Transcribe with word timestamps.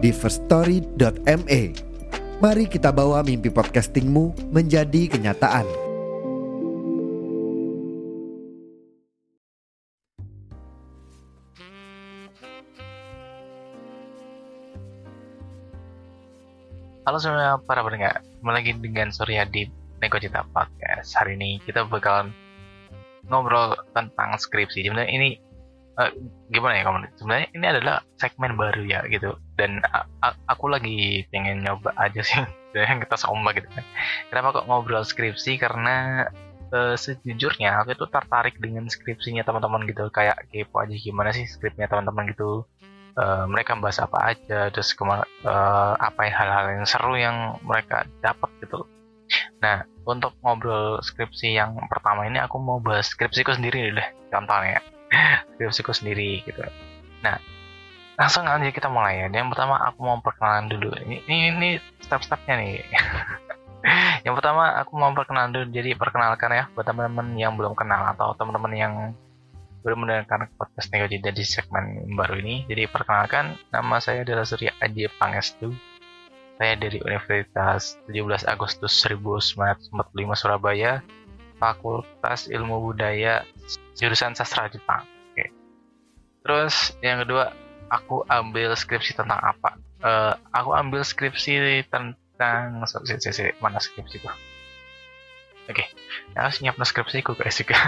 di 0.00 0.10
firststory.me. 0.10 1.62
Mari 2.40 2.64
kita 2.72 2.88
bawa 2.88 3.20
mimpi 3.20 3.52
podcastingmu 3.52 4.48
menjadi 4.48 5.12
kenyataan. 5.12 5.68
Halo 17.04 17.16
semua 17.20 17.60
para 17.66 17.84
pendengar, 17.84 18.24
kembali 18.40 18.54
lagi 18.56 18.72
dengan 18.80 19.08
Surya 19.12 19.44
di 19.44 19.68
Nego 20.00 20.16
Cita 20.16 20.46
Podcast. 20.48 21.12
Hari 21.12 21.36
ini 21.36 21.60
kita 21.60 21.84
bakalan 21.84 22.32
ngobrol 23.28 23.76
tentang 23.92 24.38
skripsi. 24.38 24.86
Sebenarnya 24.86 25.12
ini 25.12 25.49
uh, 25.98 26.10
gimana 26.52 26.78
ya 26.78 26.82
kamu? 26.86 26.98
Sebenarnya 27.18 27.48
ini 27.56 27.66
adalah 27.66 27.96
segmen 28.20 28.54
baru 28.54 28.82
ya 28.86 29.00
gitu. 29.10 29.34
Dan 29.56 29.82
aku 30.46 30.70
lagi 30.70 31.24
pengen 31.32 31.64
nyoba 31.64 31.94
aja 31.96 32.20
sih. 32.22 32.38
yang 32.76 33.02
kita 33.02 33.18
somba 33.18 33.50
gitu 33.56 33.66
kan. 33.72 33.82
Kenapa 34.30 34.62
kok 34.62 34.66
ngobrol 34.70 35.02
skripsi? 35.02 35.58
Karena 35.58 36.26
uh, 36.70 36.94
sejujurnya 36.94 37.82
aku 37.82 37.98
itu 37.98 38.06
tertarik 38.06 38.60
dengan 38.62 38.86
skripsinya 38.86 39.42
teman-teman 39.42 39.88
gitu. 39.90 40.06
Kayak 40.14 40.46
kepo 40.54 40.82
aja 40.84 40.94
gimana 40.94 41.34
sih 41.34 41.48
skripnya 41.50 41.90
teman-teman 41.90 42.30
gitu 42.30 42.62
uh, 43.18 43.44
mereka 43.48 43.74
bahas 43.78 43.98
apa 43.98 44.36
aja 44.36 44.70
terus 44.70 44.92
ke 44.94 45.02
mana 45.02 45.24
uh, 45.42 45.94
apa 45.98 46.28
hal-hal 46.28 46.80
yang 46.80 46.86
seru 46.86 47.14
yang 47.18 47.58
mereka 47.64 48.06
dapat 48.22 48.50
gitu 48.62 48.86
nah 49.62 49.86
untuk 50.02 50.34
ngobrol 50.42 50.98
skripsi 51.02 51.54
yang 51.54 51.78
pertama 51.86 52.26
ini 52.26 52.42
aku 52.42 52.58
mau 52.58 52.82
bahas 52.82 53.10
skripsiku 53.10 53.54
sendiri 53.54 53.94
deh 53.94 54.08
contohnya 54.30 54.82
skripsiku 55.56 55.92
sendiri 55.92 56.42
gitu. 56.46 56.62
Nah 57.20 57.36
langsung 58.20 58.44
aja 58.44 58.68
kita 58.68 58.92
mulai 58.92 59.24
ya. 59.24 59.26
Yang 59.32 59.56
pertama 59.56 59.80
aku 59.80 59.98
mau 60.04 60.20
perkenalan 60.20 60.68
dulu. 60.68 60.92
Ini 60.92 61.24
ini, 61.24 61.46
ini 61.56 61.68
step-stepnya 62.04 62.54
nih. 62.60 62.72
Yang 64.28 64.34
pertama 64.36 64.76
aku 64.76 64.92
mau 65.00 65.08
perkenalan 65.16 65.56
dulu. 65.56 65.66
Jadi 65.72 65.96
perkenalkan 65.96 66.52
ya 66.52 66.64
buat 66.76 66.84
teman-teman 66.84 67.32
yang 67.40 67.56
belum 67.56 67.72
kenal 67.72 68.12
atau 68.12 68.36
teman-teman 68.36 68.72
yang 68.76 68.94
baru 69.80 69.96
mendengarkan 69.96 70.52
podcast 70.60 70.92
Nego 70.92 71.08
Jeda 71.08 71.32
di 71.32 71.44
segmen 71.44 72.12
baru 72.12 72.36
ini. 72.44 72.68
Jadi 72.68 72.84
perkenalkan, 72.92 73.56
nama 73.72 73.96
saya 73.96 74.20
adalah 74.20 74.44
Surya 74.44 74.76
Aji 74.84 75.08
Pangestu. 75.16 75.72
Saya 76.60 76.76
dari 76.76 77.00
Universitas 77.00 77.96
17 78.04 78.44
Agustus 78.44 78.92
1945 79.08 79.88
Surabaya, 80.36 81.00
Fakultas 81.60 82.48
Ilmu 82.48 82.80
Budaya, 82.80 83.44
jurusan 83.94 84.32
Sastra 84.32 84.72
Jepang. 84.72 85.04
Oke. 85.30 85.52
Terus 86.40 86.96
yang 87.04 87.20
kedua, 87.22 87.52
aku 87.92 88.24
ambil 88.32 88.72
skripsi 88.72 89.12
tentang 89.12 89.38
apa? 89.38 89.76
Uh, 90.00 90.32
aku 90.56 90.72
ambil 90.72 91.04
skripsi 91.04 91.84
tentang 91.92 92.80
mana 93.60 93.78
skripsi 93.78 94.16
tuh? 94.24 94.32
Oke, 95.70 95.86
okay. 95.86 95.88
harus 96.34 96.58
nyiap 96.64 96.82
skripsiku 96.82 97.38
guys 97.38 97.54
juga. 97.62 97.78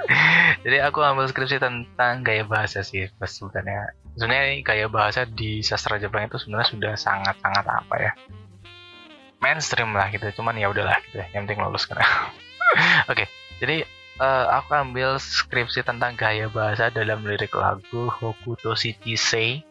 Jadi 0.64 0.80
aku 0.80 1.04
ambil 1.04 1.28
skripsi 1.28 1.60
tentang 1.60 2.24
gaya 2.24 2.40
bahasa 2.48 2.80
sih, 2.80 3.04
sebenarnya. 3.20 3.92
Sebenarnya 4.16 4.64
gaya 4.64 4.86
bahasa 4.88 5.28
di 5.28 5.60
sastra 5.60 6.00
Jepang 6.00 6.24
itu 6.24 6.40
sebenarnya 6.40 6.72
sudah 6.72 6.94
sangat-sangat 6.96 7.68
apa 7.68 7.94
ya? 8.00 8.12
Mainstream 9.44 9.92
lah 9.92 10.08
gitu. 10.08 10.24
Cuman 10.40 10.56
ya 10.56 10.72
udahlah 10.72 10.96
gitu. 11.04 11.20
Yang 11.20 11.52
penting 11.52 11.60
lulus 11.60 11.84
kan. 11.84 12.00
Oke, 13.10 13.24
okay. 13.24 13.26
jadi 13.58 13.76
uh, 14.22 14.46
aku 14.60 14.74
ambil 14.74 15.18
skripsi 15.18 15.82
tentang 15.82 16.14
gaya 16.14 16.46
bahasa 16.50 16.90
dalam 16.90 17.26
lirik 17.26 17.54
lagu 17.54 18.10
Hokuto 18.10 18.74
Shichise, 18.78 19.62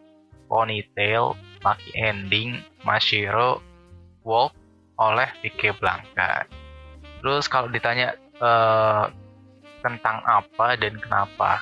Ponytail, 0.47 1.35
Lucky 1.63 1.91
Ending, 1.95 2.59
Mashiro, 2.83 3.63
Walk 4.27 4.51
oleh 4.97 5.29
Vicky 5.45 5.69
Blanca 5.77 6.49
Terus 7.21 7.45
kalau 7.49 7.69
ditanya 7.69 8.13
uh, 8.41 9.09
tentang 9.81 10.21
apa 10.25 10.77
dan 10.77 10.95
kenapa, 11.01 11.61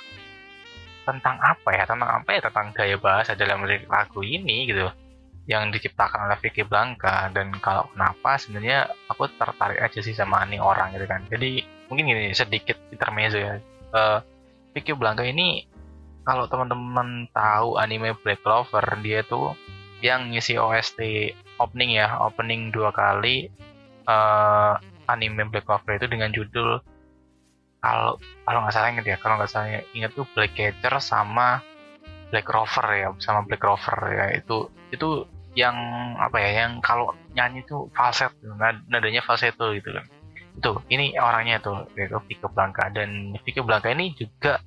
tentang 1.07 1.39
apa 1.39 1.69
ya? 1.71 1.83
Tentang 1.87 2.09
apa 2.21 2.29
ya? 2.35 2.41
Tentang 2.43 2.67
gaya 2.75 2.97
bahasa 2.99 3.37
dalam 3.37 3.63
lagu 3.65 4.19
ini 4.21 4.67
gitu, 4.67 4.91
yang 5.45 5.69
diciptakan 5.69 6.25
oleh 6.25 6.37
Vicky 6.41 6.65
Blanca 6.65 7.29
dan 7.29 7.53
kalau 7.61 7.85
kenapa 7.93 8.41
sebenarnya 8.41 8.89
aku 9.05 9.29
tertarik 9.37 9.77
aja 9.77 9.99
sih 10.01 10.17
sama 10.17 10.41
ini 10.49 10.57
orang 10.57 10.97
gitu 10.97 11.05
kan. 11.05 11.21
Jadi 11.29 11.61
mungkin 11.85 12.09
gini 12.09 12.33
sedikit 12.33 12.77
intermezzo 12.89 13.37
ya. 13.37 13.61
Uh, 13.93 14.19
Vicky 14.73 14.97
Blanca 14.97 15.21
ini 15.21 15.69
kalau 16.25 16.49
teman-teman 16.49 17.29
tahu 17.29 17.77
anime 17.77 18.17
Black 18.25 18.41
Clover 18.41 18.83
dia 19.05 19.21
tuh 19.21 19.53
yang 20.01 20.33
ngisi 20.33 20.57
OST 20.57 20.99
opening 21.61 21.95
ya 21.95 22.17
opening 22.19 22.73
dua 22.73 22.89
kali 22.89 23.47
uh, 24.09 24.75
anime 25.05 25.45
Black 25.53 25.69
Clover 25.69 26.01
itu 26.01 26.09
dengan 26.09 26.33
judul 26.33 26.81
kalau 27.85 28.17
kalau 28.49 28.65
nggak 28.65 28.73
salah 28.73 28.89
inget 28.89 29.05
ya 29.05 29.17
kalau 29.21 29.37
nggak 29.37 29.51
salah 29.53 29.85
inget 29.93 30.11
tuh 30.17 30.25
Black 30.33 30.57
Catcher 30.57 30.97
sama 30.97 31.61
Black 32.33 32.49
Rover 32.49 32.85
ya 32.97 33.07
sama 33.21 33.45
Black 33.45 33.61
Rover 33.61 33.97
ya 34.09 34.25
itu 34.33 34.67
itu 34.89 35.29
yang 35.55 35.75
apa 36.19 36.37
ya 36.43 36.67
yang 36.67 36.83
kalau 36.83 37.15
nyanyi 37.31 37.63
tuh 37.63 37.87
falset 37.95 38.31
nadanya 38.91 39.23
falsetto 39.23 39.71
gitu 39.71 39.95
kan. 39.95 40.05
Itu 40.55 40.71
ini 40.91 41.15
orangnya 41.15 41.63
tuh 41.63 41.87
yaitu 41.95 42.19
Vicky 42.27 42.47
Blanca. 42.51 42.91
Dan 42.91 43.33
Vicky 43.41 43.63
Blanca 43.63 43.87
ini 43.89 44.11
juga 44.13 44.59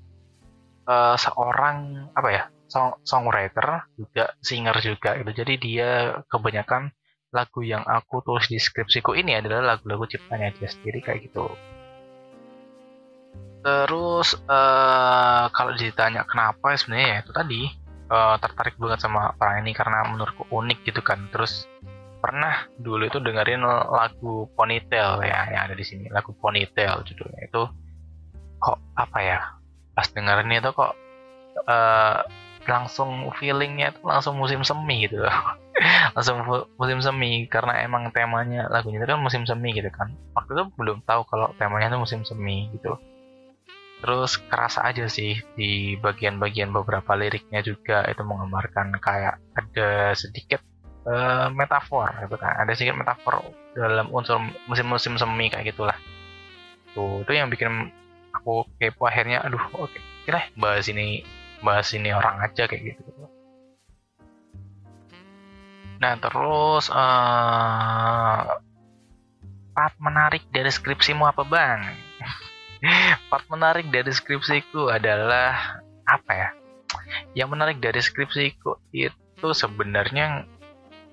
uh, 0.88 1.16
seorang 1.21 2.09
apa 2.16 2.28
ya 2.32 2.43
song 2.69 2.97
songwriter 3.04 3.88
juga 4.00 4.32
singer 4.41 4.76
juga 4.81 5.21
gitu. 5.21 5.44
Jadi 5.44 5.54
dia 5.60 6.21
kebanyakan 6.28 6.93
lagu 7.28 7.60
yang 7.60 7.84
aku 7.84 8.25
tulis 8.25 8.49
di 8.49 8.56
skripsiku 8.56 9.12
ini 9.12 9.37
adalah 9.37 9.76
lagu-lagu 9.76 10.09
ciptanya 10.09 10.49
dia 10.56 10.69
sendiri 10.72 11.05
kayak 11.05 11.28
gitu. 11.28 11.53
Terus 13.60 14.38
uh, 14.49 15.53
kalau 15.53 15.76
ditanya 15.76 16.25
kenapa 16.25 16.72
sebenarnya 16.81 17.09
ya 17.09 17.19
itu 17.20 17.32
tadi 17.37 17.62
uh, 18.08 18.36
tertarik 18.41 18.76
banget 18.80 19.04
sama 19.04 19.32
orang 19.38 19.64
ini 19.64 19.72
karena 19.76 20.04
menurutku 20.08 20.48
unik 20.48 20.84
gitu 20.88 21.00
kan. 21.04 21.28
Terus 21.30 21.69
pernah 22.19 22.66
dulu 22.74 23.06
itu 23.06 23.22
dengerin 23.22 23.62
lagu 23.88 24.50
Ponytail 24.58 25.22
ya 25.22 25.48
yang 25.52 25.62
ada 25.70 25.74
di 25.76 25.84
sini. 25.86 26.10
Lagu 26.10 26.34
Ponytail 26.34 27.04
judulnya 27.04 27.41
itu. 27.46 27.62
Kok 28.58 28.78
apa 28.98 29.19
ya? 29.22 29.38
Pas 29.94 30.08
dengerin 30.10 30.58
itu 30.58 30.70
kok 30.74 30.92
uh, 31.69 32.19
langsung 32.69 33.32
feelingnya 33.38 33.96
itu 33.96 34.00
langsung 34.04 34.36
musim 34.36 34.60
semi 34.66 35.08
gitu. 35.08 35.25
Langsung 36.19 36.42
musim 36.75 36.98
semi 36.98 37.46
karena 37.46 37.86
emang 37.86 38.10
temanya 38.10 38.66
lagunya 38.66 38.98
itu 38.98 39.06
kan 39.08 39.22
musim 39.22 39.46
semi 39.46 39.70
gitu 39.72 39.88
kan. 39.94 40.10
Waktu 40.34 40.50
itu 40.58 40.64
belum 40.75 41.06
tahu 41.06 41.22
kalau 41.30 41.54
temanya 41.56 41.94
itu 41.94 41.98
musim 42.02 42.20
semi 42.26 42.66
gitu 42.75 42.98
terus 43.98 44.38
kerasa 44.47 44.86
aja 44.86 45.10
sih 45.10 45.42
di 45.59 45.98
bagian-bagian 45.98 46.70
beberapa 46.70 47.19
liriknya 47.19 47.66
juga 47.66 48.06
itu 48.06 48.22
menggambarkan 48.22 48.94
kayak 49.03 49.43
ada 49.58 50.14
sedikit 50.14 50.62
uh, 51.06 51.50
metafor 51.50 52.14
gitu 52.23 52.37
kan. 52.38 52.55
Ada 52.62 52.78
sedikit 52.78 52.99
metafor 53.02 53.43
dalam 53.75 54.06
unsur 54.14 54.38
musim-musim 54.70 55.19
semi 55.19 55.50
kayak 55.50 55.75
gitulah. 55.75 55.99
Tuh 56.94 57.26
itu 57.26 57.32
yang 57.34 57.50
bikin 57.50 57.90
aku 58.34 58.69
kepo 58.78 59.11
akhirnya 59.11 59.43
aduh 59.43 59.61
oke 59.75 59.90
okay, 59.90 60.02
kira 60.23 60.46
bahas 60.55 60.87
ini 60.87 61.26
bahas 61.64 61.90
ini 61.90 62.14
orang 62.14 62.38
aja 62.38 62.70
kayak 62.70 62.94
gitu. 62.94 63.02
Nah 65.99 66.14
terus 66.23 66.87
uh, 66.94 68.62
part 69.75 69.94
menarik 69.99 70.46
dari 70.55 70.70
skripsimu 70.70 71.26
apa 71.26 71.43
bang? 71.43 72.07
Part 73.30 73.44
menarik 73.50 73.90
dari 73.90 74.10
skripsiku 74.10 74.90
adalah 74.92 75.80
apa 76.06 76.32
ya? 76.32 76.48
Yang 77.34 77.48
menarik 77.54 77.78
dari 77.82 78.00
skripsiku 78.00 78.92
itu 78.94 79.48
sebenarnya 79.54 80.46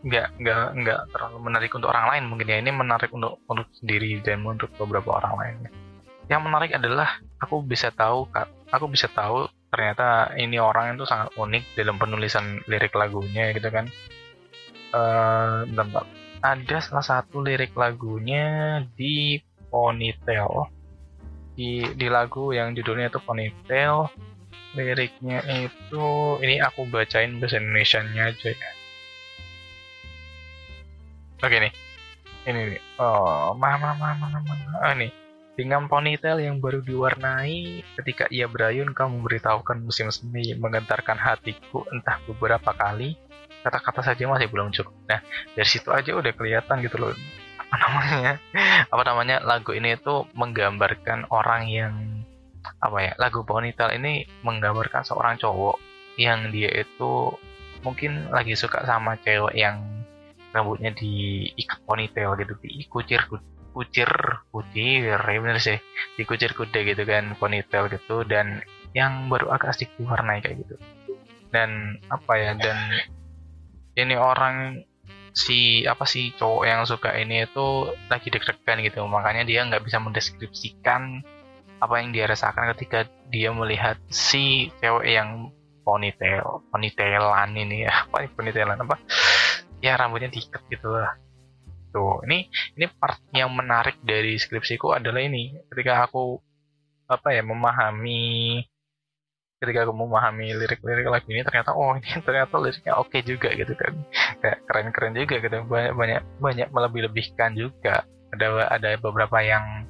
nggak 0.05 0.27
nggak 0.37 0.65
nggak 0.85 0.99
terlalu 1.09 1.37
menarik 1.49 1.73
untuk 1.73 1.89
orang 1.89 2.13
lain 2.13 2.29
mungkin 2.29 2.45
ya 2.45 2.57
ini 2.61 2.69
menarik 2.69 3.09
untuk 3.09 3.41
untuk 3.49 3.65
sendiri 3.81 4.21
dan 4.21 4.45
untuk 4.45 4.69
beberapa 4.77 5.17
orang 5.17 5.33
lainnya. 5.41 5.71
Yang 6.29 6.41
menarik 6.45 6.71
adalah 6.77 7.09
aku 7.41 7.65
bisa 7.65 7.89
tahu 7.89 8.29
aku 8.69 8.85
bisa 8.89 9.09
tahu 9.09 9.49
ternyata 9.69 10.31
ini 10.39 10.61
orang 10.61 10.95
itu 10.95 11.03
sangat 11.03 11.33
unik 11.35 11.75
dalam 11.75 11.99
penulisan 11.99 12.63
lirik 12.69 12.95
lagunya 12.95 13.51
gitu 13.51 13.67
kan 13.67 13.91
uh, 14.95 15.67
ada 16.45 16.77
salah 16.79 17.03
satu 17.03 17.43
lirik 17.43 17.75
lagunya 17.75 18.79
di 18.95 19.41
Ponytail 19.67 20.74
di 21.55 21.87
di 21.95 22.07
lagu 22.11 22.51
yang 22.51 22.75
judulnya 22.75 23.07
itu 23.07 23.19
Ponytail 23.23 24.11
liriknya 24.75 25.39
itu 25.55 26.05
ini 26.43 26.59
aku 26.59 26.83
bacain 26.91 27.39
bahasa 27.39 27.63
Indonesia 27.63 28.03
nya 28.11 28.27
aja 28.27 28.51
ya. 28.51 28.71
Oke 31.39 31.57
nih. 31.63 31.73
Ini 32.45 32.59
nih. 32.75 32.81
Oh 32.99 33.55
mama 33.55 33.95
mama 33.95 34.27
mama 34.27 34.53
oh, 34.83 34.91
ini 34.99 35.09
dengan 35.55 35.87
ponytail 35.87 36.43
yang 36.43 36.59
baru 36.59 36.83
diwarnai 36.83 37.79
ketika 37.95 38.27
ia 38.27 38.51
berayun 38.51 38.91
kamu 38.91 39.23
memberitahukan 39.23 39.87
musim 39.87 40.11
semi 40.11 40.51
menggentarkan 40.51 41.15
hatiku 41.15 41.87
entah 41.95 42.19
beberapa 42.27 42.75
kali. 42.75 43.15
Kata-kata 43.63 44.05
saja 44.05 44.27
masih 44.29 44.51
belum 44.51 44.75
cukup. 44.75 44.93
Nah 45.07 45.23
dari 45.55 45.65
situ 45.65 45.89
aja 45.89 46.11
udah 46.13 46.35
kelihatan 46.35 46.83
gitu 46.83 46.99
loh 46.99 47.15
apa 47.75 47.99
namanya 47.99 48.33
apa 48.87 49.03
namanya? 49.03 49.37
Lagu 49.43 49.71
ini 49.75 49.99
itu 49.99 50.23
menggambarkan 50.33 51.27
orang 51.29 51.67
yang 51.67 51.93
apa 52.81 52.97
ya 52.97 53.13
lagu 53.21 53.45
ponytail 53.45 53.93
ini 53.93 54.25
menggambarkan 54.41 55.05
seorang 55.05 55.37
cowok 55.37 55.77
yang 56.17 56.49
dia 56.49 56.71
itu 56.81 57.29
mungkin 57.85 58.25
lagi 58.33 58.57
suka 58.57 58.81
sama 58.89 59.21
cewek 59.21 59.53
yang 59.53 59.85
rambutnya 60.49 60.89
diikat 60.95 61.77
ponytail 61.85 62.33
gitu 62.41 62.57
dikucir 62.65 63.21
kucir 63.75 64.09
kucir 64.49 65.13
ya 65.13 65.39
bener 65.43 65.59
sih 65.59 65.77
dikucir 66.17 66.55
kuda 66.57 66.79
gitu 66.87 67.03
kan 67.05 67.37
ponytail 67.37 67.91
gitu 67.91 68.25
dan 68.25 68.65
yang 68.95 69.27
baru 69.27 69.51
agak 69.51 69.75
asik 69.75 69.91
diwarnai 69.99 70.39
kayak 70.39 70.63
gitu. 70.63 70.79
Dan 71.51 71.99
apa 72.07 72.33
ya 72.39 72.55
dan 72.55 72.79
ini 73.99 74.15
orang 74.15 74.79
si 75.35 75.83
apa 75.83 76.07
sih 76.07 76.31
cowok 76.39 76.63
yang 76.63 76.81
suka 76.87 77.11
ini 77.19 77.43
itu 77.43 77.91
lagi 78.07 78.31
deg-degan 78.31 78.79
gitu. 78.87 79.03
Makanya 79.03 79.43
dia 79.43 79.67
nggak 79.67 79.83
bisa 79.83 79.99
mendeskripsikan 79.99 81.19
apa 81.83 81.93
yang 81.99 82.15
dia 82.15 82.25
rasakan 82.25 82.71
ketika 82.73 83.03
dia 83.27 83.51
melihat 83.51 83.99
si 84.07 84.71
cewek 84.79 85.11
yang 85.11 85.51
ponytail 85.83 86.63
ponytailan 86.71 87.51
ini 87.53 87.85
ya. 87.85 87.93
Apa 88.09 88.25
ponytailan 88.33 88.79
apa? 88.81 88.95
Ya 89.83 89.99
rambutnya 89.99 90.31
diikat 90.31 90.65
gitu 90.71 90.89
lah. 90.89 91.19
Gitu 91.67 92.01
ini 92.25 92.49
ini 92.79 92.85
part 92.95 93.21
yang 93.35 93.51
menarik 93.53 93.99
dari 94.01 94.39
skripsiku 94.39 94.95
adalah 94.95 95.21
ini. 95.21 95.53
Ketika 95.69 96.07
aku 96.09 96.39
apa 97.05 97.37
ya 97.37 97.45
memahami 97.45 98.63
ketika 99.65 99.89
aku 99.89 99.93
memahami 99.97 100.53
lirik-lirik 100.53 101.09
lagu 101.09 101.25
ini 101.33 101.41
ternyata 101.41 101.73
oh 101.73 101.97
ini 101.97 102.05
ternyata 102.27 102.53
liriknya 102.61 102.93
oke 102.95 103.09
okay 103.09 103.25
juga 103.25 103.49
gitu 103.57 103.73
kan. 103.73 103.93
Kayak 104.39 104.57
keren-keren 104.69 105.13
juga 105.17 105.35
gitu. 105.41 105.57
Banyak 105.65 105.93
banyak 105.97 106.21
banyak 106.37 106.67
melebih-lebihkan 106.69 107.57
juga. 107.57 108.05
Ada 108.31 108.69
ada 108.69 108.89
beberapa 109.01 109.41
yang 109.41 109.89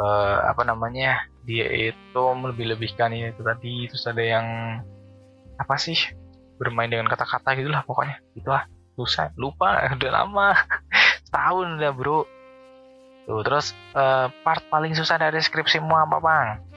uh, 0.00 0.48
apa 0.48 0.64
namanya 0.64 1.28
dia 1.44 1.68
itu 1.68 2.22
melebih-lebihkan 2.24 3.12
itu 3.12 3.44
tadi. 3.44 3.86
Terus 3.92 4.04
ada 4.08 4.24
yang 4.24 4.46
apa 5.60 5.76
sih 5.76 5.98
bermain 6.56 6.88
dengan 6.88 7.06
kata-kata 7.12 7.52
gitulah 7.60 7.84
pokoknya. 7.84 8.24
Itulah 8.32 8.64
susah 8.96 9.28
lupa 9.36 9.84
udah 10.00 10.10
lama 10.10 10.56
tahun 11.28 11.76
udah 11.76 11.92
bro. 11.92 12.24
Tuh 13.22 13.44
terus 13.46 13.70
uh, 13.94 14.32
part 14.42 14.66
paling 14.66 14.98
susah 14.98 15.14
dari 15.14 15.38
skripsimu 15.38 15.94
apa 15.94 16.18
bang 16.18 16.71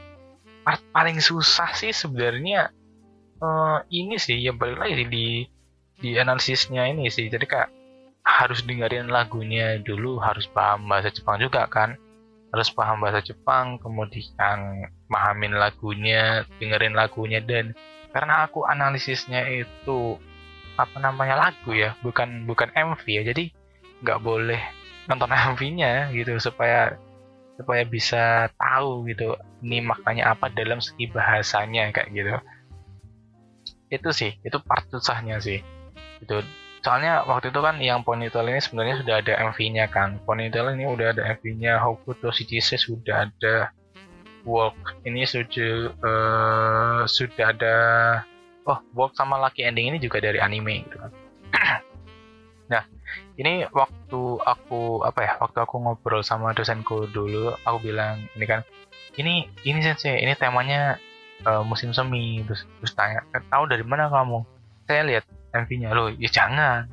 paling 0.66 1.22
susah 1.22 1.72
sih 1.78 1.94
sebenarnya 1.94 2.74
uh, 3.40 3.80
ini 3.94 4.18
sih 4.18 4.38
yang 4.42 4.58
balik 4.58 4.82
lagi 4.82 5.06
di 5.06 5.28
di 6.00 6.10
analisisnya 6.18 6.90
ini 6.90 7.08
sih. 7.08 7.30
Jadi 7.30 7.46
kayak 7.46 7.70
harus 8.26 8.66
dengerin 8.66 9.08
lagunya 9.08 9.78
dulu 9.80 10.18
harus 10.18 10.50
paham 10.50 10.90
bahasa 10.90 11.14
Jepang 11.14 11.38
juga 11.40 11.70
kan. 11.70 11.96
Harus 12.52 12.72
paham 12.72 13.04
bahasa 13.04 13.20
Jepang 13.20 13.78
kemudian 13.80 14.90
pahamin 15.12 15.54
lagunya 15.56 16.44
dengerin 16.58 16.96
lagunya. 16.98 17.40
Dan 17.44 17.76
karena 18.12 18.48
aku 18.48 18.66
analisisnya 18.66 19.46
itu 19.52 20.18
apa 20.76 21.00
namanya 21.00 21.40
lagu 21.40 21.72
ya 21.72 21.96
bukan 22.02 22.50
bukan 22.50 22.72
MV 22.74 23.04
ya. 23.06 23.24
Jadi 23.24 23.54
nggak 24.04 24.20
boleh 24.20 24.60
nonton 25.06 25.30
MV-nya 25.30 26.12
gitu 26.12 26.38
supaya 26.42 26.98
supaya 27.56 27.84
bisa 27.88 28.52
tahu 28.60 29.08
gitu 29.08 29.36
ini 29.64 29.80
maknanya 29.80 30.36
apa 30.36 30.52
dalam 30.52 30.84
segi 30.84 31.08
bahasanya 31.12 31.92
kayak 31.96 32.10
gitu. 32.12 32.32
Itu 33.90 34.10
sih 34.12 34.36
itu 34.44 34.58
part 34.64 34.88
susahnya 34.92 35.40
sih. 35.40 35.64
Itu 36.20 36.44
soalnya 36.84 37.26
waktu 37.26 37.50
itu 37.50 37.60
kan 37.64 37.82
yang 37.82 38.06
ponytail 38.06 38.46
ini 38.52 38.62
sebenarnya 38.62 39.02
sudah 39.02 39.16
ada 39.24 39.34
MV-nya 39.52 39.86
kan. 39.90 40.20
Ponytail 40.28 40.76
ini 40.76 40.86
udah 40.86 41.16
ada 41.16 41.24
MV-nya 41.40 41.80
Hokuto 41.82 42.30
Shichise 42.30 42.78
sudah 42.78 43.32
ada 43.32 43.72
Walk 44.46 44.78
ini 45.10 45.26
sudah 45.26 45.90
uh, 46.06 47.02
sudah 47.10 47.50
ada 47.50 47.76
oh 48.70 48.78
Walk 48.94 49.18
sama 49.18 49.42
Lucky 49.42 49.66
Ending 49.66 49.90
ini 49.90 49.98
juga 49.98 50.22
dari 50.22 50.38
anime 50.38 50.86
gitu 50.86 51.02
kan 51.02 51.25
ini 53.36 53.68
waktu 53.72 54.22
aku 54.40 55.04
apa 55.04 55.20
ya 55.24 55.34
waktu 55.44 55.60
aku 55.60 55.76
ngobrol 55.84 56.24
sama 56.24 56.56
dosenku 56.56 57.12
dulu 57.12 57.52
aku 57.68 57.78
bilang 57.92 58.24
ini 58.40 58.46
kan 58.48 58.64
ini 59.20 59.48
ini 59.68 59.80
sensei 59.84 60.24
ini 60.24 60.36
temanya 60.36 61.00
uh, 61.44 61.64
musim 61.68 61.92
semi. 61.92 62.40
Terus 62.48 62.64
terus 62.80 62.94
tanya 62.96 63.24
tahu 63.52 63.68
dari 63.68 63.84
mana 63.84 64.08
kamu? 64.08 64.44
Saya 64.88 65.02
lihat 65.04 65.26
MV-nya 65.52 65.92
loh 65.92 66.08
ya 66.16 66.30
jangan. 66.32 66.88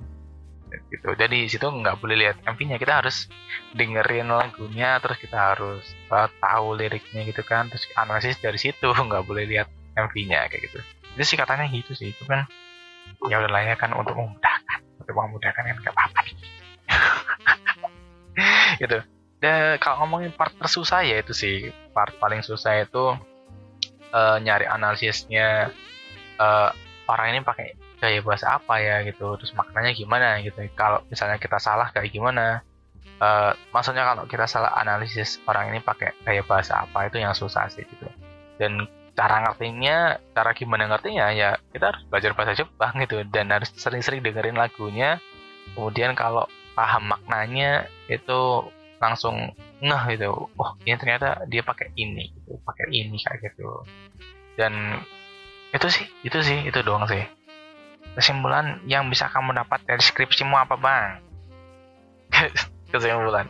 Gitu. 0.88 1.04
Jadi 1.04 1.38
situ 1.52 1.68
nggak 1.68 2.00
boleh 2.00 2.16
lihat 2.16 2.40
MV-nya 2.48 2.80
kita 2.80 3.04
harus 3.04 3.28
dengerin 3.76 4.32
lagunya 4.32 4.96
terus 5.04 5.20
kita 5.20 5.52
harus 5.52 5.84
uh, 6.08 6.26
tahu 6.40 6.74
liriknya 6.74 7.28
gitu 7.28 7.44
kan. 7.44 7.68
Terus 7.68 7.86
analisis 7.94 8.40
dari 8.40 8.58
situ 8.58 8.88
nggak 9.08 9.24
boleh 9.28 9.44
lihat 9.46 9.68
MV-nya 9.94 10.48
kayak 10.48 10.72
gitu. 10.72 10.78
Itu 11.12 11.22
sih 11.28 11.36
katanya 11.36 11.68
gitu 11.68 11.92
sih 11.92 12.10
itu 12.16 12.24
kan 12.24 12.48
ya 13.28 13.38
udah 13.38 13.50
lah 13.50 13.62
ya 13.62 13.76
kan 13.78 13.92
untuk 13.94 14.16
memudahkan 14.18 14.51
untuk 15.02 15.14
memudahkan 15.14 15.62
kan 15.66 15.76
gak 15.82 15.94
apa-apa. 15.94 16.20
Gitu. 18.82 18.98
Dan 19.42 19.76
kalau 19.82 20.06
ngomongin 20.06 20.32
part 20.32 20.54
tersusah 20.56 21.02
ya 21.02 21.20
itu 21.20 21.34
sih. 21.34 21.68
Part 21.92 22.16
paling 22.22 22.40
susah 22.40 22.86
itu 22.86 23.12
uh, 24.14 24.38
nyari 24.38 24.70
analisisnya 24.70 25.74
uh, 26.38 26.70
orang 27.10 27.36
ini 27.36 27.38
pakai 27.42 27.74
gaya 27.98 28.22
bahasa 28.22 28.56
apa 28.56 28.78
ya 28.78 29.02
gitu. 29.02 29.34
Terus 29.36 29.52
maknanya 29.58 29.92
gimana 29.92 30.38
gitu. 30.40 30.62
Kalau 30.78 31.02
misalnya 31.10 31.42
kita 31.42 31.58
salah 31.58 31.90
kayak 31.90 32.14
gimana? 32.14 32.62
Uh, 33.22 33.54
maksudnya 33.70 34.02
kalau 34.02 34.26
kita 34.26 34.50
salah 34.50 34.74
analisis 34.78 35.38
orang 35.46 35.74
ini 35.74 35.78
pakai 35.78 36.10
gaya 36.26 36.42
bahasa 36.42 36.82
apa 36.82 37.06
itu 37.06 37.22
yang 37.22 37.34
susah 37.34 37.70
sih 37.70 37.86
gitu. 37.86 38.06
Dan 38.58 38.86
cara 39.22 39.38
ngertinya 39.46 40.18
cara 40.34 40.50
gimana 40.50 40.90
ngertinya 40.90 41.30
ya 41.30 41.54
kita 41.70 41.94
harus 41.94 42.02
belajar 42.10 42.34
bahasa 42.34 42.58
Jepang 42.58 42.90
gitu 43.06 43.22
dan 43.30 43.54
harus 43.54 43.70
sering-sering 43.78 44.18
dengerin 44.18 44.58
lagunya. 44.58 45.22
Kemudian 45.78 46.18
kalau 46.18 46.50
paham 46.74 47.06
maknanya 47.06 47.86
itu 48.10 48.66
langsung 48.98 49.54
ngeh 49.78 50.18
gitu. 50.18 50.50
Oh 50.58 50.70
ini 50.82 50.98
ternyata 50.98 51.46
dia 51.46 51.62
pakai 51.62 51.94
ini 51.94 52.34
gitu 52.34 52.58
pakai 52.66 52.90
ini 52.90 53.14
kayak 53.14 53.54
gitu. 53.54 53.86
Dan 54.58 54.98
itu 55.70 55.86
sih 55.86 56.04
itu 56.26 56.42
sih 56.42 56.58
itu 56.66 56.82
doang 56.82 57.06
sih. 57.06 57.22
Kesimpulan 58.18 58.82
yang 58.90 59.06
bisa 59.06 59.30
kamu 59.30 59.54
dapat 59.54 59.86
dari 59.86 60.02
skripsimu 60.02 60.58
apa 60.58 60.74
bang? 60.74 61.22
Kesimpulan. 62.92 63.46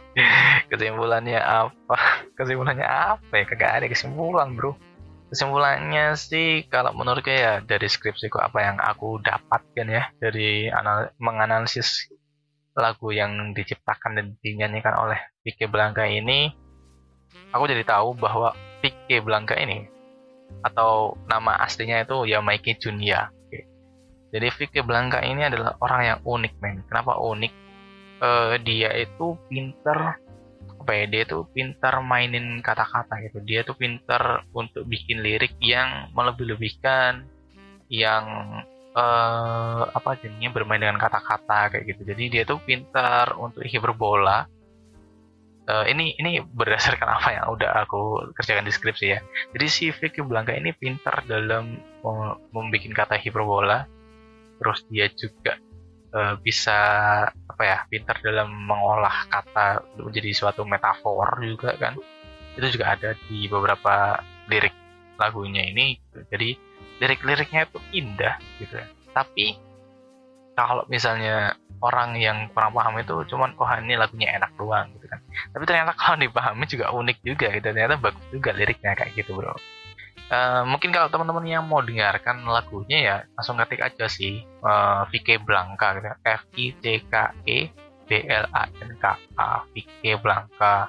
Kesimpulannya 0.69 1.41
apa? 1.41 1.97
Kesimpulannya 2.37 2.85
apa 2.85 3.33
ya? 3.41 3.45
Kagak 3.49 3.73
ada 3.81 3.87
kesimpulan 3.88 4.52
bro 4.52 4.76
kesimpulannya 5.32 6.12
sih 6.12 6.68
kalau 6.68 6.92
menurut 6.92 7.24
ya 7.24 7.64
dari 7.64 7.88
skripsiku 7.88 8.36
apa 8.36 8.58
yang 8.60 8.76
aku 8.76 9.16
dapatkan 9.24 9.86
ya 9.88 10.12
dari 10.20 10.68
anal 10.68 11.08
menganalisis 11.16 12.12
lagu 12.76 13.16
yang 13.16 13.56
diciptakan 13.56 14.12
dan 14.12 14.26
dinyanyikan 14.44 14.92
oleh 14.92 15.16
Vicky 15.40 15.64
Blanca 15.64 16.04
ini 16.04 16.52
aku 17.48 17.64
jadi 17.64 17.80
tahu 17.88 18.12
bahwa 18.12 18.52
Vicky 18.84 19.24
Blanca 19.24 19.56
ini 19.56 19.88
atau 20.60 21.16
nama 21.24 21.64
aslinya 21.64 22.04
itu 22.04 22.28
ya 22.28 22.44
Mikey 22.44 22.76
Junia. 22.76 23.32
Jadi 24.32 24.48
Vicky 24.52 24.80
Blanca 24.80 25.20
ini 25.24 25.44
adalah 25.44 25.76
orang 25.80 26.02
yang 26.04 26.18
unik 26.24 26.52
men. 26.60 26.84
Kenapa 26.88 27.20
unik? 27.20 27.52
Uh, 28.22 28.54
dia 28.62 28.94
itu 28.96 29.34
pinter 29.50 30.22
dia 30.86 31.22
tuh 31.24 31.46
pintar 31.50 32.02
mainin 32.02 32.60
kata-kata 32.60 33.22
gitu. 33.28 33.38
Dia 33.42 33.62
tuh 33.62 33.78
pintar 33.78 34.46
untuk 34.52 34.84
bikin 34.86 35.22
lirik 35.22 35.54
yang 35.62 36.10
melebih-lebihkan 36.12 37.26
yang 37.92 38.24
uh, 38.96 39.82
apa 39.92 40.16
jadinya 40.20 40.50
bermain 40.52 40.80
dengan 40.80 40.98
kata-kata 40.98 41.76
kayak 41.76 41.84
gitu. 41.94 42.02
Jadi 42.08 42.24
dia 42.28 42.42
tuh 42.44 42.58
pintar 42.62 43.36
untuk 43.38 43.62
hiperbola 43.64 44.46
uh, 45.68 45.84
ini 45.86 46.16
ini 46.18 46.42
berdasarkan 46.42 47.08
apa 47.08 47.28
yang 47.38 47.44
udah 47.52 47.86
aku 47.86 48.32
kerjakan 48.34 48.66
deskripsi 48.66 49.06
ya. 49.18 49.20
Jadi 49.54 49.66
si 49.68 49.84
Vicky 49.92 50.22
Blanca 50.24 50.54
ini 50.54 50.74
pintar 50.74 51.22
dalam 51.28 51.78
membuat 52.50 52.82
kata 53.06 53.16
hiperbola 53.20 53.86
terus 54.58 54.86
dia 54.90 55.10
juga 55.10 55.58
uh, 56.12 56.35
bisa 56.40 56.78
apa 57.28 57.62
ya 57.62 57.78
pintar 57.88 58.21
dalam 58.21 58.49
mengolah 58.52 59.26
kata 59.28 59.83
menjadi 59.99 60.31
suatu 60.33 60.62
metafor 60.64 61.40
juga 61.42 61.75
kan. 61.76 61.97
Itu 62.57 62.69
juga 62.69 62.97
ada 62.97 63.16
di 63.28 63.49
beberapa 63.49 64.21
lirik 64.49 64.75
lagunya 65.16 65.64
ini 65.69 65.97
jadi 66.28 66.57
lirik-liriknya 67.00 67.69
itu 67.69 67.78
indah 67.92 68.37
gitu. 68.61 68.76
Ya 68.76 68.87
tapi 69.12 69.57
kalau 70.52 70.85
misalnya 70.88 71.57
orang 71.81 72.16
yang 72.21 72.52
kurang 72.52 72.76
paham 72.76 73.00
itu 73.00 73.25
cuman 73.33 73.57
oh 73.57 73.69
ini 73.81 73.97
lagunya 73.97 74.37
enak 74.37 74.52
doang 74.57 74.92
gitu 74.97 75.09
kan. 75.09 75.21
Tapi 75.52 75.64
ternyata 75.64 75.92
kalau 75.97 76.21
dipahami 76.21 76.64
juga 76.69 76.92
unik 76.92 77.19
juga 77.25 77.47
gitu. 77.52 77.66
Ternyata 77.73 77.97
bagus 78.00 78.25
juga 78.33 78.50
liriknya 78.52 78.92
kayak 78.97 79.12
gitu 79.16 79.37
bro 79.37 79.57
Uh, 80.32 80.64
mungkin 80.64 80.96
kalau 80.96 81.12
teman-teman 81.12 81.44
yang 81.44 81.60
mau 81.68 81.84
dengarkan 81.84 82.40
lagunya 82.48 82.98
ya 83.04 83.16
langsung 83.36 83.60
ketik 83.60 83.84
aja 83.84 84.08
sih 84.08 84.40
uh, 84.64 85.04
Vicky 85.12 85.36
Blanca 85.36 85.92
gitu 85.92 86.08
F 86.24 86.48
I 86.56 86.72
C 86.80 87.04
K 87.04 87.36
E 87.44 87.68
B 88.08 88.10
L 88.24 88.48
A 88.48 88.64
N 88.80 88.96
K 88.96 89.12
A 89.36 89.68
Vicky 89.76 90.16
Blanca. 90.16 90.88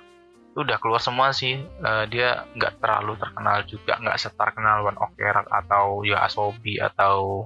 Itu 0.55 0.63
udah 0.63 0.79
keluar 0.79 1.03
semua 1.03 1.35
sih. 1.35 1.59
Uh, 1.83 2.07
dia 2.07 2.47
nggak 2.55 2.79
terlalu 2.79 3.19
terkenal 3.19 3.67
juga 3.67 3.99
nggak 3.99 4.15
seterkenal 4.15 4.87
One 4.87 4.95
Ok 4.95 5.19
Rock 5.19 5.51
atau 5.51 6.07
ya 6.07 6.23
Asobi 6.23 6.79
atau 6.79 7.43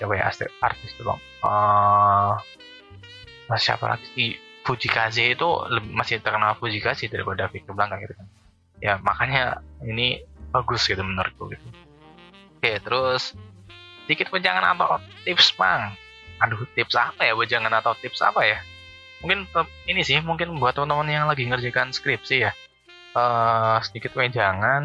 siapa 0.00 0.16
ya 0.16 0.24
artis 0.64 0.88
itu 0.88 1.04
bang. 1.04 1.20
Uh, 1.44 2.32
siapa 3.60 3.92
lagi 3.92 4.08
sih? 4.16 4.40
Fujikaze 4.64 5.36
itu 5.36 5.48
masih 5.92 6.24
terkenal 6.24 6.56
Fujikaze 6.56 7.12
daripada 7.12 7.44
Vicky 7.52 7.68
Blanca 7.68 8.00
gitu 8.00 8.16
kan. 8.16 8.24
Ya 8.80 8.96
makanya 9.04 9.60
ini 9.84 10.24
bagus 10.50 10.86
gitu 10.86 11.00
menurutku 11.00 11.50
gitu. 11.50 11.66
Oke 12.60 12.76
terus 12.82 13.34
sedikit 14.04 14.28
wejangan 14.34 14.74
atau 14.74 14.98
tips 15.22 15.54
bang 15.54 15.94
aduh 16.40 16.64
tips 16.74 16.96
apa 16.96 17.20
ya 17.24 17.32
wejangan 17.36 17.72
atau 17.78 17.94
tips 17.96 18.20
apa 18.20 18.42
ya? 18.44 18.58
Mungkin 19.20 19.44
ini 19.84 20.00
sih 20.00 20.18
mungkin 20.24 20.56
buat 20.56 20.72
teman-teman 20.72 21.08
yang 21.08 21.26
lagi 21.28 21.44
ngerjakan 21.44 21.92
skripsi 21.92 22.48
ya. 22.48 22.52
Uh, 23.10 23.82
sedikit 23.82 24.14
wejangan 24.14 24.82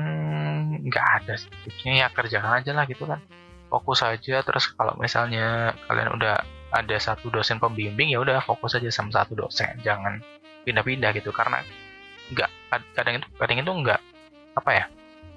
nggak 0.86 1.05
ada 1.22 1.34
sih 1.39 1.50
tipsnya. 1.63 2.05
Ya 2.05 2.07
kerjakan 2.12 2.60
aja 2.60 2.72
lah 2.75 2.84
gitu 2.86 3.07
kan. 3.07 3.24
Fokus 3.72 4.03
aja 4.03 4.43
terus 4.43 4.69
kalau 4.75 4.93
misalnya 5.00 5.74
kalian 5.88 6.13
udah 6.13 6.43
ada 6.75 6.98
satu 7.00 7.31
dosen 7.31 7.57
pembimbing 7.57 8.12
ya 8.12 8.19
udah 8.19 8.43
fokus 8.43 8.75
aja 8.75 8.91
sama 8.91 9.15
satu 9.15 9.39
dosen. 9.39 9.79
Jangan 9.81 10.19
pindah-pindah 10.67 11.15
gitu 11.15 11.31
karena 11.31 11.63
nggak 12.36 12.50
kadang 12.98 13.22
itu 13.22 13.27
kadang 13.38 13.57
itu 13.62 13.72
nggak 13.72 14.01
apa 14.57 14.72
ya 14.74 14.86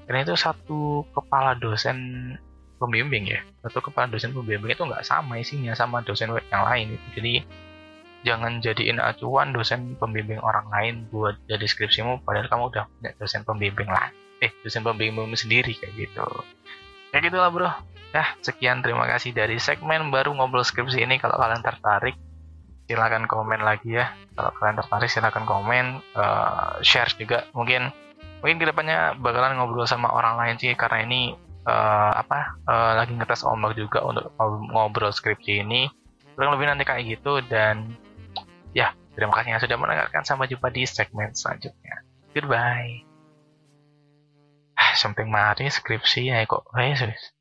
karena 0.09 0.25
itu 0.25 0.35
satu 0.41 1.05
kepala 1.13 1.53
dosen 1.61 2.33
pembimbing 2.81 3.29
ya. 3.29 3.45
Satu 3.61 3.85
kepala 3.85 4.09
dosen 4.09 4.33
pembimbing 4.33 4.73
itu 4.73 4.81
nggak 4.81 5.05
sama 5.05 5.37
isinya 5.37 5.77
sama 5.77 6.01
dosen 6.01 6.33
yang 6.49 6.65
lain 6.65 6.97
jadi 7.13 7.45
jangan 8.27 8.59
jadiin 8.59 8.99
acuan 8.99 9.55
dosen 9.55 9.95
pembimbing 10.01 10.43
orang 10.43 10.67
lain 10.73 10.95
buat 11.13 11.39
jadi 11.47 11.63
skripsimu 11.63 12.27
padahal 12.27 12.51
kamu 12.51 12.65
udah 12.75 12.85
punya 12.89 13.11
dosen 13.21 13.45
pembimbing 13.45 13.93
lah. 13.93 14.11
Eh 14.41 14.51
dosen 14.65 14.81
pembimbing 14.81 15.29
sendiri 15.37 15.77
kayak 15.77 15.93
gitu. 15.93 16.27
Kayak 17.13 17.23
gitulah 17.29 17.51
bro. 17.53 17.71
Ya 18.17 18.25
sekian. 18.41 18.81
Terima 18.81 19.05
kasih 19.05 19.37
dari 19.37 19.61
segmen 19.61 20.09
baru 20.09 20.33
ngobrol 20.33 20.65
skripsi 20.65 21.05
ini. 21.05 21.21
Kalau 21.21 21.37
kalian 21.37 21.61
tertarik 21.61 22.17
silahkan 22.89 23.29
komen 23.29 23.61
lagi 23.61 24.01
ya. 24.01 24.09
Kalau 24.33 24.51
kalian 24.57 24.77
tertarik 24.81 25.11
silahkan 25.13 25.45
komen 25.45 26.01
uh, 26.17 26.81
share 26.81 27.13
juga. 27.21 27.45
Mungkin 27.53 27.93
mungkin 28.41 28.59
ke 28.63 28.67
depannya 28.71 29.19
bakalan 29.19 29.59
ngobrol 29.59 29.87
sama 29.89 30.11
orang 30.11 30.39
lain 30.39 30.57
sih 30.59 30.75
karena 30.79 31.05
ini 31.05 31.21
uh, 31.67 32.13
apa 32.15 32.59
uh, 32.67 32.93
lagi 32.99 33.15
ngetes 33.15 33.43
ombak 33.47 33.75
juga 33.75 34.03
untuk 34.05 34.35
ngobrol 34.73 35.15
skripsi 35.15 35.63
ini. 35.63 35.91
Kurang 36.39 36.55
lebih 36.55 36.71
nanti 36.71 36.87
kayak 36.87 37.19
gitu 37.19 37.43
dan 37.47 37.95
ya 38.71 38.95
terima 39.19 39.35
kasih 39.35 39.59
yang 39.59 39.63
sudah 39.63 39.77
mendengarkan. 39.79 40.23
Sampai 40.23 40.47
jumpa 40.47 40.71
di 40.71 40.87
segmen 40.87 41.35
selanjutnya. 41.35 42.07
Goodbye. 42.35 43.03
Ah, 44.79 44.95
something 44.95 45.27
mari 45.27 45.67
skripsi 45.67 46.31
ya 46.31 46.47
kok. 46.47 46.71
Eh 46.79 46.95
serius 46.95 47.38